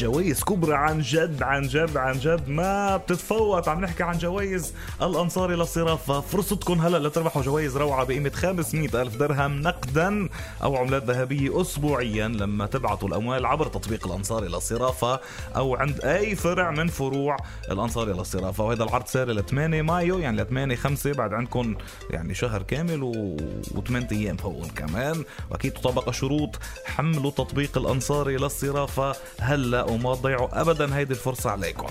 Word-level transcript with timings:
جوائز 0.00 0.44
كبرى 0.44 0.74
عن 0.74 1.00
جد 1.00 1.42
عن 1.42 1.62
جد 1.62 1.96
عن 1.96 2.18
جد 2.18 2.48
ما 2.48 2.96
بتتفوت 2.96 3.68
عم 3.68 3.80
نحكي 3.80 4.02
عن 4.02 4.18
جوائز 4.18 4.74
الأنصاري 5.02 5.56
للصرافة 5.56 6.20
فرصتكم 6.20 6.80
هلأ 6.80 7.08
لتربحوا 7.08 7.42
جوائز 7.42 7.76
روعة 7.76 8.04
بقيمة 8.04 8.30
500 8.30 9.02
ألف 9.02 9.16
درهم 9.16 9.60
نقدا 9.60 10.28
أو 10.62 10.76
عملات 10.76 11.04
ذهبية 11.04 11.60
أسبوعيا 11.60 12.28
لما 12.28 12.66
تبعتوا 12.66 13.08
الأموال 13.08 13.46
عبر 13.46 13.66
تطبيق 13.66 14.06
الأنصاري 14.06 14.48
للصرافة 14.48 15.20
أو 15.56 15.76
عند 15.76 16.00
أي 16.00 16.36
فرع 16.36 16.70
من 16.70 16.88
فروع 16.88 17.36
الأنصاري 17.70 18.12
للصرافة. 18.12 18.64
وهذا 18.64 18.84
العرض 18.84 19.06
ساري 19.06 19.32
ل 19.32 19.44
8 19.44 19.82
مايو 19.82 20.18
يعني 20.18 20.42
ل 20.42 20.46
8 20.46 20.76
5 20.76 21.12
بعد 21.12 21.32
عندكم 21.32 21.74
يعني 22.10 22.34
شهر 22.34 22.62
كامل 22.62 23.02
و... 23.02 23.36
و8 23.74 24.12
أيام 24.12 24.36
هون 24.42 24.68
كمان. 24.68 25.24
وأكيد 25.50 25.72
تطبق 25.72 26.08
الشروط 26.08 26.58
حملوا 26.84 27.30
تطبيق 27.30 27.78
الأنصاري 27.78 28.36
للصرافة 28.36 29.14
هلا 29.40 29.89
وما 29.90 30.14
تضيعوا 30.14 30.60
ابدا 30.60 30.96
هيدي 30.96 31.12
الفرصة 31.12 31.50
عليكم. 31.50 31.88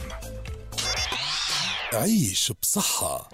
عيش 1.94 2.54
بصحة. 2.62 3.30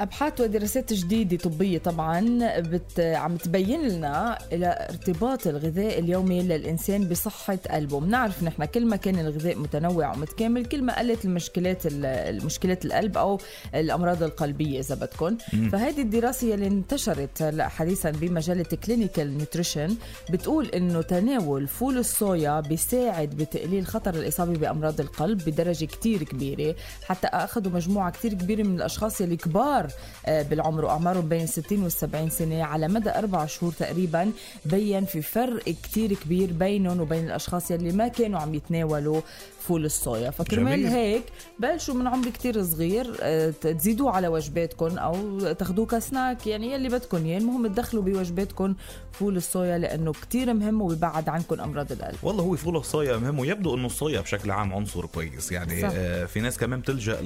أبحاث 0.00 0.40
ودراسات 0.40 0.92
جديدة 0.92 1.36
طبية 1.36 1.78
طبعا 1.78 2.20
بت... 2.60 3.00
عم 3.00 3.36
تبين 3.36 3.88
لنا 3.88 4.38
إلى 4.52 4.86
ارتباط 4.90 5.46
الغذاء 5.46 5.98
اليومي 5.98 6.42
للإنسان 6.42 7.08
بصحة 7.08 7.58
قلبه. 7.70 8.00
بنعرف 8.00 8.42
نحن 8.42 8.64
كل 8.64 8.86
ما 8.86 8.96
كان 8.96 9.18
الغذاء 9.18 9.58
متنوع 9.58 10.12
ومتكامل 10.12 10.66
كل 10.66 10.82
ما 10.82 10.98
قلت 10.98 11.24
المشكلات 11.24 11.82
المشكلات 11.86 12.84
القلب 12.84 13.18
أو 13.18 13.40
الأمراض 13.74 14.22
القلبية 14.22 14.80
إذا 14.80 14.94
بدكم 14.94 15.36
فهذه 15.72 16.00
الدراسة 16.02 16.54
اللي 16.54 16.66
انتشرت 16.66 17.42
هلا 17.42 17.68
حديثا 17.68 18.10
بمجلة 18.10 18.64
Clinical 18.84 19.36
Nutrition 19.36 19.96
بتقول 20.30 20.66
إنه 20.66 21.02
تناول 21.02 21.68
فول 21.68 21.98
الصويا 21.98 22.60
بيساعد 22.60 23.30
بتقليل 23.30 23.86
خطر 23.86 24.14
الإصابة 24.14 24.52
بأمراض 24.52 25.00
القلب 25.00 25.38
بدرجة 25.46 25.84
كتير 25.84 26.22
كبيرة 26.22 26.76
حتى 27.06 27.26
أخذوا 27.26 27.72
مجموعة 27.96 28.12
كتير 28.12 28.34
كبيرة 28.34 28.62
من 28.62 28.76
الأشخاص 28.76 29.20
اللي 29.20 29.36
كبار 29.36 29.86
آه، 30.26 30.42
بالعمر 30.42 30.84
وأعمارهم 30.84 31.28
بين 31.28 31.46
60 31.46 31.84
و 31.84 31.88
70 31.88 32.30
سنة 32.30 32.64
على 32.64 32.88
مدى 32.88 33.10
أربع 33.10 33.46
شهور 33.46 33.72
تقريبا 33.72 34.30
بين 34.64 35.04
في 35.04 35.22
فرق 35.22 35.64
كتير 35.64 36.14
كبير 36.14 36.52
بينهم 36.52 37.00
وبين 37.00 37.24
الأشخاص 37.26 37.70
يلي 37.70 37.92
ما 37.92 38.08
كانوا 38.08 38.40
عم 38.40 38.54
يتناولوا 38.54 39.20
فول 39.60 39.84
الصويا 39.84 40.30
فكرمال. 40.30 40.86
هيك 40.86 41.22
بلشوا 41.58 41.94
من 41.94 42.06
عمر 42.06 42.28
كتير 42.28 42.62
صغير 42.62 43.16
آه، 43.20 43.50
تزيدوه 43.50 44.10
على 44.10 44.28
وجباتكم 44.28 44.98
أو 44.98 45.40
تاخدوه 45.52 45.86
كسناك 45.86 46.46
يعني 46.46 46.72
يلي 46.72 46.88
بدكم 46.88 47.24
إياه 47.24 47.38
المهم 47.38 47.66
تدخلوا 47.66 48.02
بوجباتكم 48.02 48.74
فول 49.12 49.36
الصويا 49.36 49.78
لأنه 49.78 50.12
كتير 50.12 50.54
مهم 50.54 50.82
وبيبعد 50.82 51.28
عنكم 51.28 51.60
أمراض 51.60 51.92
القلب 51.92 52.16
والله 52.22 52.44
هو 52.44 52.56
فول 52.56 52.76
الصويا 52.76 53.16
مهم 53.16 53.38
ويبدو 53.38 53.74
إنه 53.74 53.86
الصويا 53.86 54.20
بشكل 54.20 54.50
عام 54.50 54.72
عنصر 54.74 55.06
كويس 55.06 55.52
يعني 55.52 55.82
صح. 55.82 55.90
آه 55.94 56.24
في 56.24 56.40
ناس 56.40 56.58
كمان 56.58 56.80
بتلجأ. 56.80 57.18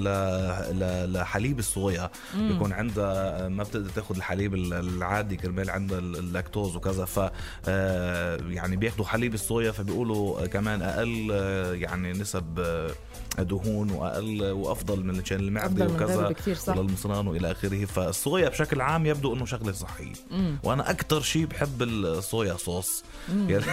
لحليب 1.07 1.59
الصويا 1.59 2.09
بيكون 2.37 2.73
عندها 2.73 3.47
ما 3.49 3.63
بتقدر 3.63 3.89
تاخذ 3.89 4.15
الحليب 4.15 4.53
ال- 4.53 4.73
العادي 4.73 5.35
كرمال 5.35 5.69
عندها 5.69 5.99
ال- 5.99 6.15
اللاكتوز 6.19 6.75
وكذا. 6.75 7.05
ف 7.05 7.31
آه 7.67 8.37
يعني 8.49 8.75
بياخذوا 8.75 9.05
حليب 9.05 9.33
الصويا 9.33 9.71
فبيقولوا 9.71 10.45
كمان 10.45 10.81
أقل 10.81 11.29
آه، 11.31 11.73
يعني 11.73 12.11
نسب 12.11 12.59
آه، 12.59 12.91
دهون 13.39 13.91
وأقل 13.91 14.51
وأفضل 14.51 15.03
من 15.03 15.13
مشان 15.17 15.39
المعده 15.39 15.85
وكذا. 15.87 16.33
وللمصران 16.77 17.27
وإلى 17.27 17.51
آخره. 17.51 17.85
فالصويا 17.85 18.49
بشكل 18.49 18.81
عام 18.81 19.05
يبدو 19.05 19.33
إنه 19.33 19.45
شغله 19.45 19.71
صحيه 19.71 20.13
وأنا 20.63 20.89
أكثر 20.89 21.21
شيء 21.21 21.45
بحب 21.45 21.81
ال 21.83 21.98
soya 21.98 22.57
sauce. 22.57 23.03
يلي- 23.47 23.63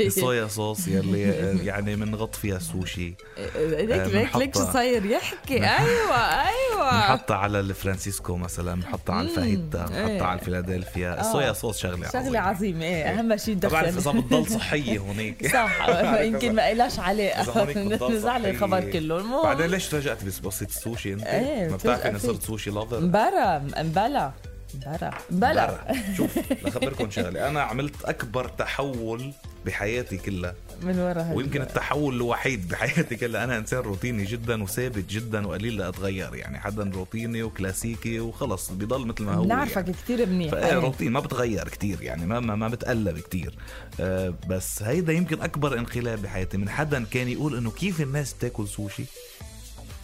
ال 0.00 0.09
soya 0.09 0.46
sauce 0.48 0.88
يلي 0.88 1.20
يعني 1.64 1.96
بنغط 1.96 2.34
فيها 2.34 2.56
السوشي 2.56 3.14
ليك 3.56 4.14
ليك 4.14 4.36
ليك 4.36 4.54
شو 4.54 4.72
صاير 4.72 5.04
يحكي؟ 5.06 5.55
أيوه 5.64 6.16
أيوه. 6.16 6.90
بنحطها 6.90 7.36
على 7.36 7.60
الفرانسيسكو 7.60 8.36
مثلا 8.36 8.74
بنحطها 8.74 9.14
على 9.14 9.28
الفاهيتا 9.28 9.86
إيه. 9.94 10.06
بنحطها 10.06 10.26
على 10.26 10.38
الفيلادلفيا. 10.40 11.20
ال 11.20 11.26
soya 11.26 11.52
sauce 11.52 11.78
شغله 11.78 12.08
شغله 12.10 12.38
عظيمه 12.40 12.84
إيه 12.84 13.04
أهم 13.04 13.36
شيء 13.36 13.58
ما 13.62 13.68
بعرف 13.68 13.98
إذا 13.98 14.10
بتضل 14.10 14.46
صحية 14.58 14.98
هونيك. 14.98 15.52
صح 15.52 15.88
يمكن 16.20 16.54
ما 16.54 16.72
إلاش 16.72 16.98
علاقه 16.98 18.08
نزعل. 18.10 18.46
الخبر 18.46 18.80
كله. 18.90 19.18
المهم. 19.18 19.42
بعدين 19.42 19.66
ليش 19.66 19.94
رجعت 19.94 20.24
بس 20.24 20.38
بسيط 20.38 20.68
السوشي 20.68 21.12
أنت؟ 21.12 21.24
إيه، 21.26 21.68
ما 21.68 21.76
بتعرفي 21.76 22.08
إني. 22.08 22.18
صرت 22.18 22.42
سوشي 22.42 22.70
لافر 22.70 23.00
مبلا 23.00 23.58
مبلا 23.82 24.32
مبلا. 24.74 25.10
مبلا 25.30 25.78
شوف 26.16 26.38
لخبركم 26.64 27.10
شغلة. 27.10 27.48
أنا 27.48 27.62
عملت 27.62 28.04
أكبر 28.04 28.48
تحول 28.48 29.32
بحياتي 29.66 30.16
كلها. 30.16 30.54
من 30.82 30.98
ورا 30.98 31.32
ويمكن 31.32 31.62
التحول 31.62 32.14
الوحيد 32.14 32.68
بحياتي 32.68 33.16
كلها. 33.16 33.44
أنا 33.44 33.58
إنسان 33.58 33.78
روتيني 33.78 34.24
جدا 34.24 34.62
وثابت 34.62 35.10
جدا 35.10 35.46
وقليل 35.46 35.76
لا 35.76 35.88
أتغير. 35.88 36.34
يعني 36.34 36.60
حدا 36.60 36.90
روتيني 36.94 37.42
وكلاسيكي 37.42 38.20
وخلص 38.20 38.70
بضل 38.70 39.06
مثل 39.06 39.24
ما 39.24 39.34
هو 39.34 39.44
بنعرفك 39.44 39.76
يعني. 39.76 39.92
كثير 39.92 40.26
منيح. 40.26 40.54
روتين 40.54 41.12
ما 41.12 41.20
بتغير 41.20 41.68
كتير 41.68 42.02
يعني 42.02 42.26
ما 42.26 42.40
ما, 42.40 42.56
ما 42.56 42.68
بتقلب 42.68 43.18
كتير. 43.18 43.54
آه 44.00 44.34
بس 44.48 44.82
هيدا 44.82 45.12
يمكن 45.12 45.42
أكبر 45.42 45.78
انقلاب 45.78 46.22
بحياتي. 46.22 46.56
من 46.56 46.68
حدا 46.68 47.04
كان 47.04 47.28
يقول 47.28 47.56
إنه 47.56 47.70
كيف 47.70 48.00
الناس 48.00 48.32
بتاكل 48.32 48.68
سوشي؟ 48.68 49.04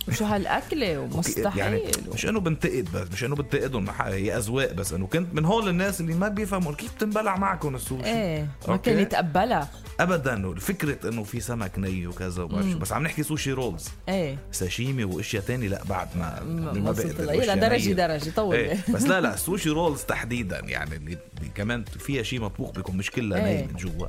وشو 0.08 0.24
هالأكلة؟ 0.24 1.00
ومستحيل. 1.00 1.58
يعني 1.58 1.82
مش 2.14 2.26
إنه 2.26 2.40
بنتقد 2.40 2.88
بس 2.94 3.12
مش 3.12 3.24
إنه 3.24 3.36
بنتقدهم 3.36 3.90
هي 4.00 4.36
أذواق 4.36 4.72
بس. 4.72 4.92
إنه 4.92 5.06
كنت 5.06 5.34
من 5.34 5.44
هول 5.44 5.68
الناس 5.68 6.00
اللي 6.00 6.14
ما 6.14 6.28
بيفهموا 6.28 6.72
كيف 6.72 6.94
بتنبلع 6.94 7.36
معكم 7.36 7.74
السوشي. 7.74 8.04
إيه 8.04 8.48
ما. 8.68 8.76
كان 8.76 8.98
يتقبلها. 8.98 9.68
ابدا. 10.00 10.54
فكرة 10.54 11.08
إنه 11.08 11.22
في 11.22 11.40
سمك 11.40 11.78
ني 11.78 12.06
وكذا 12.06 12.42
وما 12.42 12.54
بعرف 12.54 12.72
شو. 12.72 12.78
بس 12.78 12.92
عم 12.92 13.02
نحكي 13.02 13.22
سوشي 13.22 13.52
rolls. 13.52 13.88
إيه. 14.08 14.38
ساشيمي 14.52 15.04
وإشياء 15.04 15.42
تاني 15.42 15.68
لا 15.68 15.84
بعد 15.84 16.08
ما 16.16 16.42
ما 16.42 16.92
بقدر. 16.92 17.26
وأشياء 17.26 17.46
لا 17.46 17.54
درجة 17.54 17.88
نية. 17.88 17.94
درجة 17.94 18.30
طول 18.30 18.54
إيه. 18.54 18.78
بس 18.94 19.02
لا 19.02 19.20
لا 19.20 19.34
السوشي 19.34 19.70
rolls 19.70 20.00
تحديدا. 20.02 20.60
يعني 20.64 20.96
اللي 20.96 21.18
كمان 21.54 21.84
فيها 21.84 22.22
شيء 22.22 22.40
مطبوخ 22.40 22.70
بيكون 22.70 22.96
مش 22.96 23.10
كلها 23.10 23.46
إيه. 23.46 23.60
ني 23.60 23.66
من 23.66 23.76
جوا. 23.76 24.06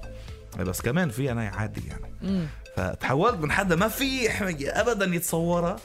بس 0.59 0.82
كمان 0.82 1.09
فيها 1.09 1.34
ني 1.34 1.48
عادي 1.48 1.82
يعني. 1.88 2.48
فتحولت 2.75 3.35
من 3.39 3.51
حدا 3.51 3.75
ما 3.75 3.88
في 3.88 4.29
ابدا 4.69 5.06
يتصورها 5.16 5.75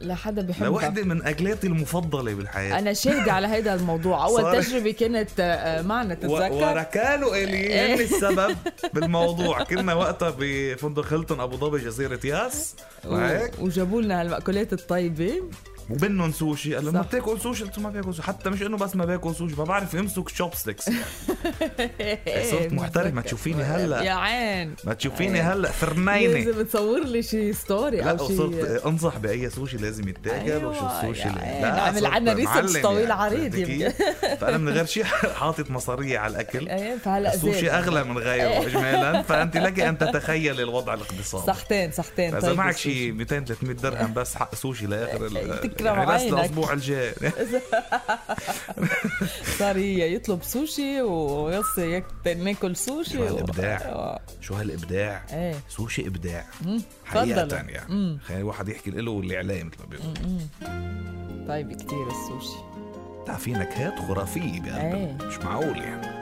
لحدا 0.00 0.42
بحبها 0.42 0.68
لوحده 0.68 1.02
من 1.02 1.22
أكلاتي 1.26 1.66
المفضلة 1.66 2.34
بالحياة. 2.34 2.78
أنا 2.78 2.92
شاهدة 2.92 3.32
على 3.32 3.46
هذا 3.46 3.74
الموضوع. 3.74 4.24
أول 4.26 4.42
صار- 4.42 4.62
تجربة 4.62 4.90
كانت 4.92 5.30
آه، 5.40 5.82
معنا 5.82 6.14
تتذكر؟ 6.14 6.52
وركانوا 6.52 7.34
إلي. 7.36 7.56
إيه. 7.56 7.94
هن 7.94 8.00
السبب 8.00 8.56
بالموضوع؟ 8.94 9.62
كنا 9.62 9.94
وقتها 9.94 10.34
بفندق 10.38 11.12
هيلتون 11.12 11.40
أبو 11.40 11.56
ظبي 11.56 11.78
جزيرة 11.78 12.20
ياس. 12.24 12.74
وجابوا 13.58 14.02
لنا 14.02 14.20
هالمأكولات 14.20 14.72
الطيبة. 14.72 15.42
وبنهم 15.90 16.32
سوشي 16.32 16.74
قال 16.74 16.84
له 16.84 16.92
ما. 16.92 17.02
بتاكل 17.02 17.40
سوشي؟ 17.40 17.64
قلت 17.64 17.78
ما 17.78 17.90
باكل 17.90 18.14
سوشي. 18.14 18.22
حتى 18.22 18.50
مش 18.50 18.62
إنه 18.62 18.76
بس 18.76 18.96
ما 18.96 19.04
باكل 19.04 19.34
سوشي 19.34 19.54
ما 19.56 19.64
بعرف 19.64 19.96
امسك 19.96 20.28
chopsticks 20.28 20.88
يعني. 20.88 21.00
صرت 22.50 22.72
محترف. 22.72 23.14
ما 23.14 23.22
تشوفيني 23.22 23.60
يا 23.60 23.66
هلا 23.66 24.14
عين. 24.14 24.74
ما 24.84 24.94
تشوفيني 24.94 25.40
هلأ 25.40 25.70
فرنينه 25.70 26.38
لازم 26.38 26.62
تصور 26.62 27.04
لي 27.04 27.22
شي 27.22 27.52
ستوري 27.52 27.96
لا 27.96 28.10
أو 28.10 28.28
شي. 28.28 28.32
وصرت 28.32 28.86
أنصح 28.86 29.16
بأي 29.18 29.50
سوشي 29.50 29.76
لازم 29.76 30.08
يتاكل 30.08 30.64
وشو 30.64 30.78
أيوة، 30.78 31.00
السوشي 31.00 31.28
يا 31.28 31.32
اللي. 31.32 31.60
لا 31.62 31.80
عمل 31.82 32.00
صرت 32.00 32.12
عنا 32.12 32.32
ريسيرش 32.32 32.82
طويل. 32.82 33.12
عريض 33.12 33.54
يمكن. 33.54 33.92
فأنا 34.40 34.58
من 34.58 34.68
غير 34.68 34.86
شيء 34.86 35.04
حاطط 35.40 35.70
مصارية 35.70 36.18
على 36.18 36.32
الأكل. 36.32 36.68
إيه 36.68 36.96
فهلأ 36.96 37.34
السوشي. 37.34 37.70
أغلى 37.70 38.04
من 38.04 38.18
غيره 38.18 38.66
اجمالا. 38.66 39.22
فأنت 39.28 39.56
لك 39.56 39.80
أن 39.80 39.98
تتخيلي 39.98 40.62
الوضع 40.62 40.94
الاقتصادي. 40.94 41.46
صحتين 41.46 41.92
صحتين. 41.92 42.34
اذا 42.34 42.48
طيب 42.48 42.56
معك 42.56 42.74
السوشي. 42.74 42.94
شي 42.94 43.12
200 43.12 43.44
300 43.44 43.76
درهم 43.76 44.14
بس 44.14 44.34
حق 44.34 44.54
سوشي 44.54 44.86
لآخر 44.86 45.26
بس 46.04 46.20
عينك. 46.20 46.32
الأسبوع 46.34 46.72
الجاي. 46.72 47.14
صار 49.58 49.76
يطلب 49.76 50.42
سوشي 50.42 51.02
ويص 51.02 51.78
يك- 51.78 52.04
ناكل 52.36 52.76
سوشي 52.76 53.12
شو 53.12 53.24
هالإبداع؟ 53.24 53.76
آه. 53.76 54.20
شو 54.40 54.54
هالإبداع؟ 54.54 55.22
إيه. 55.32 55.54
سوشي 55.68 56.06
إبداع. 56.06 56.44
حقيقة 57.04 57.56
يعني. 57.68 58.18
خلي 58.26 58.38
الواحد 58.38 58.68
يحكي 58.68 58.90
له 58.90 59.10
واللي 59.10 59.36
عليه 59.36 59.62
مثل 59.64 59.76
ما 59.80 59.86
بيقولوا 59.86 61.48
طيب 61.48 61.72
كتير 61.72 62.06
السوشي. 62.06 62.58
في 63.38 63.52
نكهات 63.52 63.98
خرافية 63.98 64.60
بقلبها 64.60 64.94
إيه. 64.94 65.16
مش 65.26 65.38
معقول 65.38 65.78
يعني. 65.78 66.18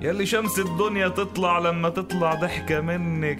يلي 0.00 0.26
شمس 0.26 0.58
الدنيا 0.58 1.08
تطلع 1.08 1.58
لما 1.58 1.88
تطلع 1.88 2.34
ضحكة 2.34 2.80
منك. 2.80 3.38